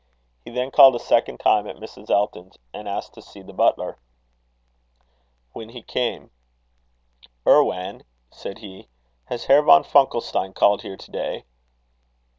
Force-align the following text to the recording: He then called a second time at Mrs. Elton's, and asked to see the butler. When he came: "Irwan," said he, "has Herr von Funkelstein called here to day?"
He 0.43 0.49
then 0.49 0.71
called 0.71 0.95
a 0.95 0.99
second 0.99 1.39
time 1.39 1.67
at 1.67 1.75
Mrs. 1.75 2.09
Elton's, 2.09 2.57
and 2.73 2.89
asked 2.89 3.13
to 3.13 3.21
see 3.21 3.43
the 3.43 3.53
butler. 3.53 3.99
When 5.53 5.69
he 5.69 5.83
came: 5.83 6.31
"Irwan," 7.45 8.01
said 8.31 8.57
he, 8.57 8.87
"has 9.25 9.45
Herr 9.45 9.61
von 9.61 9.83
Funkelstein 9.83 10.55
called 10.55 10.81
here 10.81 10.97
to 10.97 11.11
day?" 11.11 11.45